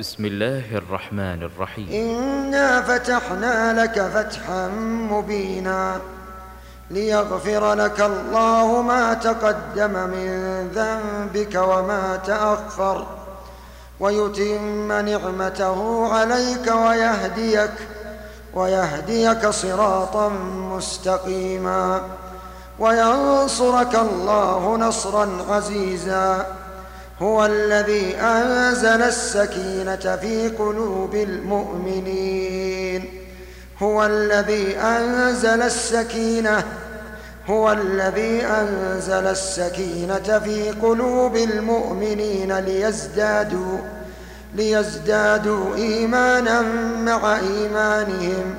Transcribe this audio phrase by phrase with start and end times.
[0.00, 1.88] بسم الله الرحمن الرحيم.
[1.92, 4.68] إنا فتحنا لك فتحا
[5.10, 6.00] مبينا
[6.90, 10.28] ليغفر لك الله ما تقدم من
[10.74, 13.06] ذنبك وما تأخر
[14.00, 17.74] ويتم نعمته عليك ويهديك
[18.54, 20.28] ويهديك صراطا
[20.76, 22.00] مستقيما
[22.78, 26.46] وينصرك الله نصرا عزيزا
[27.22, 33.04] هو الذي أنزل السكينة في قلوب المؤمنين.
[33.82, 36.64] هو الذي أنزل السكينة
[37.46, 43.78] هو الذي أنزل السكينة في قلوب المؤمنين ليزدادوا
[44.54, 46.62] ليزدادوا إيمانا
[46.98, 48.54] مع إيمانهم.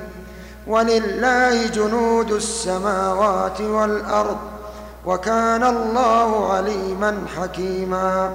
[0.66, 4.38] ولله جنود السماوات والأرض
[5.06, 8.34] وكان الله عليما حكيما.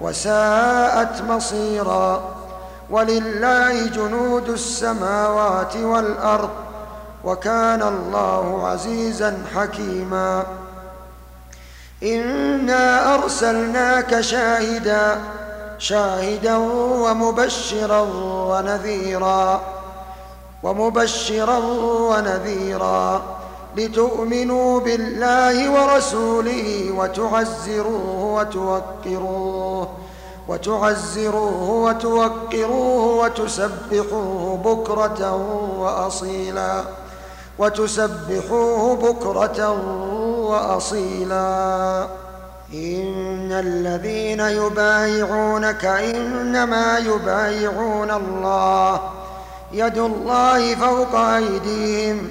[0.00, 2.22] وساءت مصيرا
[2.90, 6.50] ولله جنود السماوات والأرض
[7.24, 10.46] وكان الله عزيزا حكيما
[12.02, 15.20] إنا أرسلناك شاهدا
[15.78, 18.00] شاهدا ومبشرا
[18.50, 19.60] ونذيرا
[20.62, 21.58] ومبشرا
[22.10, 23.22] ونذيرا.
[23.76, 29.88] لتؤمنوا بالله ورسوله وتعزروه وتوقروه
[30.48, 35.34] وتعزروه وتوقروه وتسبحوه بكرة
[35.78, 36.82] وأصيلا
[37.58, 39.70] وتسبحوه بكرة
[40.50, 42.06] وأصيلا.
[42.74, 49.00] إن الذين يبايعونك إنما يبايعون الله
[49.72, 52.30] يد الله فوق أيديهم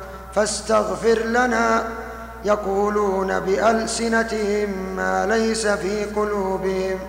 [0.35, 1.83] فاستغفر لنا
[2.45, 6.99] يقولون بألسنتهم ما ليس في قلوبهم.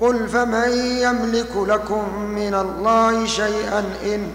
[0.00, 4.32] قل فمن يملك لكم من الله شيئا إن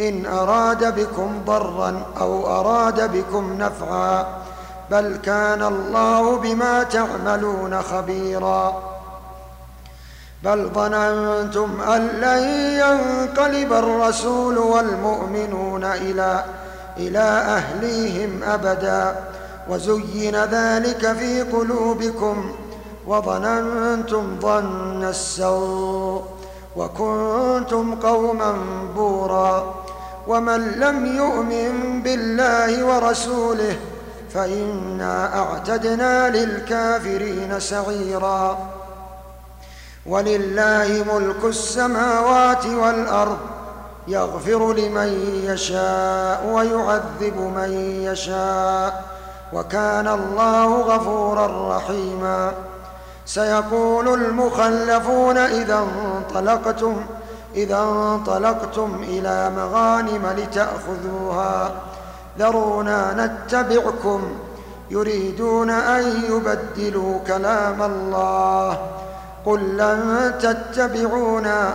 [0.00, 4.26] إن أراد بكم ضرا أو أراد بكم نفعا
[4.90, 8.82] بل كان الله بما تعملون خبيرا.
[10.44, 12.42] بل ظننتم أن لن
[12.78, 16.44] ينقلب الرسول والمؤمنون إلى
[16.98, 17.18] إلى
[17.58, 19.16] أهليهم أبدا
[19.68, 22.54] وزين ذلك في قلوبكم
[23.06, 26.24] وظننتم ظن السوء
[26.76, 28.54] وكنتم قوما
[28.96, 29.74] بورا
[30.28, 33.76] ومن لم يؤمن بالله ورسوله
[34.34, 38.58] فإنا أعتدنا للكافرين سعيرا
[40.06, 43.38] ولله ملك السماوات والأرض
[44.08, 49.04] يغفر لمن يشاء ويعذب من يشاء
[49.52, 52.52] وكان الله غفورا رحيما.
[53.26, 56.96] سيقول المخلفون إذا انطلقتم
[57.54, 61.70] إذا انطلقتم إلى مغانم لتأخذوها.
[62.38, 64.38] ذرونا نتبعكم
[64.90, 68.78] يريدون أن يبدلوا كلام الله.
[69.46, 71.74] قل لن تتبعونا.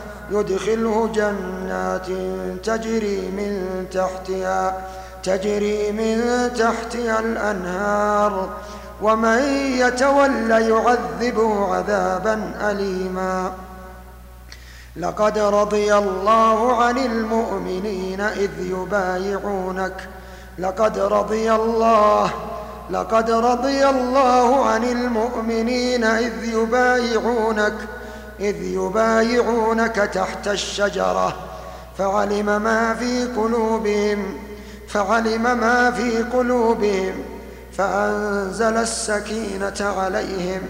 [0.31, 2.07] يدخله جنات
[2.63, 4.87] تجري من تحتها
[5.23, 8.49] تجري من تحتها الأنهار.
[9.01, 9.43] ومن
[9.77, 13.51] يتول يعذبه عذابا أليما.
[14.97, 20.09] لقد رضي الله عن المؤمنين إذ يبايعونك.
[20.59, 22.31] لقد رضي الله
[22.89, 27.73] لقد رضي الله عن المؤمنين إذ يبايعونك.
[28.41, 31.35] إذ يبايعونك تحت الشجرة
[31.97, 34.37] فعلم ما في قلوبهم
[34.87, 37.13] فعلم ما في قلوبهم
[37.77, 40.61] فأنزل السكينة عليهم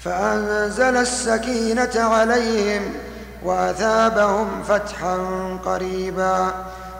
[0.00, 2.82] فأنزل السكينة عليهم
[3.44, 5.18] وأثابهم فتحا
[5.64, 6.50] قريبا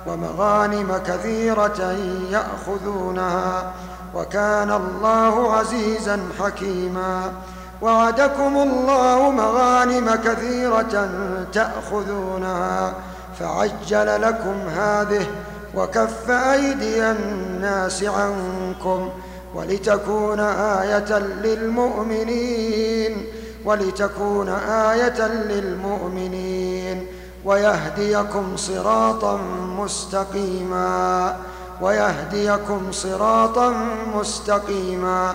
[0.06, 1.96] ومغانم كثيرة
[2.31, 3.72] يأخذونها
[4.14, 7.32] وكان الله عزيزا حكيما.
[7.84, 11.08] وعدكم الله مغانم كثيرة
[11.52, 12.94] تأخذونها
[13.38, 15.26] فعجل لكم هذه
[15.75, 19.08] وكف أيدي الناس عنكم
[19.54, 23.26] ولتكون آية للمؤمنين
[23.64, 27.06] ولتكون آية للمؤمنين
[27.44, 29.36] ويهديكم صراطا
[29.78, 31.36] مستقيما
[31.81, 33.75] ويهديكم صراطا
[34.14, 35.34] مستقيما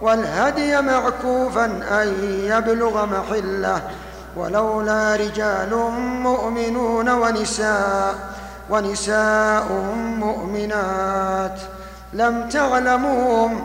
[0.00, 1.64] والهدي معكوفا
[2.02, 2.14] أن
[2.44, 3.82] يبلغ محلة
[4.36, 5.74] ولولا رجال
[6.22, 8.14] مؤمنون ونساء
[8.70, 9.72] ونساء
[10.18, 11.60] مؤمنات.
[12.12, 13.64] لم تعلموهم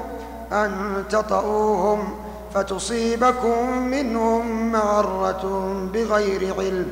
[0.54, 2.16] أن تطئوهم
[2.56, 6.88] فتصيبكم منهم معرة بغير علم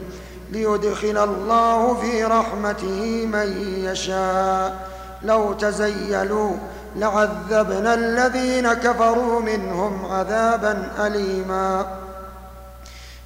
[0.52, 4.90] ليدخل الله في رحمته من يشاء.
[5.24, 6.52] لو تزيلوا
[6.96, 11.86] لعذبنا الذين كفروا منهم عذابا اليما.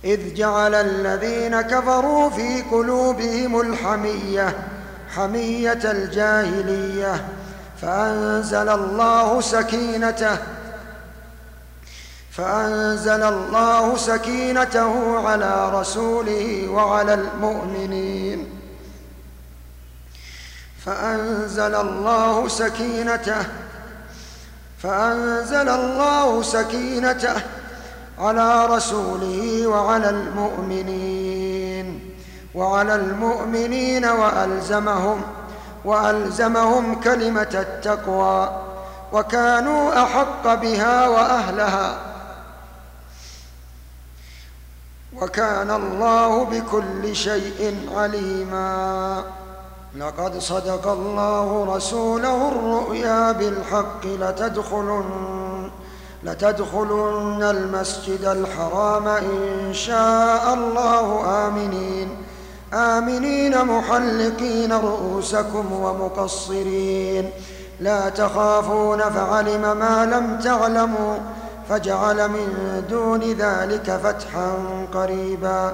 [0.03, 4.55] إذ جعل الذين كفروا في قلوبهم الحمية
[5.15, 7.25] حمية الجاهلية
[7.81, 10.37] فأنزل الله سكينته
[12.31, 18.32] فأنزل الله سكينته على رسوله وعلى المؤمنين.
[20.85, 23.45] فأنزل الله سكينته
[24.79, 27.41] فأنزل الله سكينته
[28.19, 32.13] على رسوله وعلى المؤمنين
[32.55, 35.21] وعلى المؤمنين وألزمهم
[35.85, 38.61] وألزمهم كلمة التقوى
[39.13, 41.97] وكانوا أحق بها وأهلها.
[45.21, 49.23] وكان الله بكل شيء عليما.
[49.95, 55.69] لقد صدق الله رسوله الرؤيا بالحق لتدخلن
[56.23, 62.09] لتدخلن المسجد الحرام إن شاء الله آمنين.
[62.73, 67.29] آمنين محلقين رؤوسكم ومقصرين.
[67.79, 71.15] لا تخافون فعلم ما لم تعلموا
[71.69, 74.53] فجعل من دون ذلك فتحا
[74.93, 75.73] قريبا.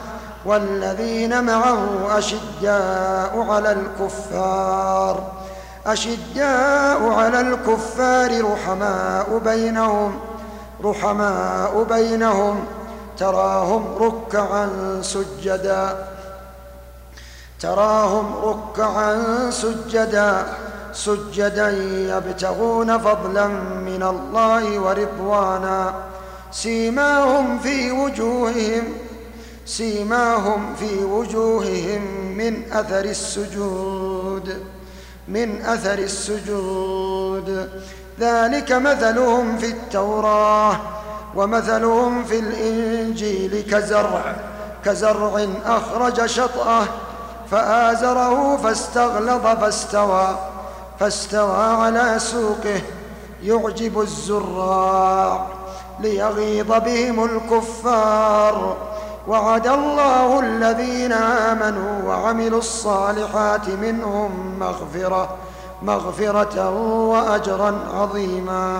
[0.45, 5.31] والذين معه أشداء على الكفار.
[5.85, 10.19] أشداء على الكفار رحماء بينهم
[10.83, 12.65] رحماء بينهم.
[13.17, 14.69] تراهم ركعا
[15.01, 16.07] سجدا.
[17.59, 20.45] تراهم ركعا سجدا.
[20.93, 21.69] سجدا
[22.17, 23.47] يبتغون فضلا
[23.87, 25.93] من الله ورضوانا.
[26.51, 28.83] سيماهم في وجوههم
[29.71, 32.01] سيماهم في وجوههم
[32.37, 34.63] من أثر السجود
[35.27, 37.69] من أثر السجود.
[38.19, 40.79] ذلك مثلهم في التوراة
[41.35, 44.35] ومثلهم في الإنجيل كزرع
[44.85, 46.85] كزرع أخرج شطأه
[47.51, 50.39] فآزره فاستغلظ فاستوى
[50.99, 52.81] فاستوى على سوقه
[53.43, 55.47] يعجب الزراع
[55.99, 58.90] ليغيظ بهم الكفار.
[59.27, 65.29] وعد الله الذين آمنوا وعملوا الصالحات منهم مغفره
[65.81, 66.69] مغفرة
[67.09, 68.79] وأجرا عظيما.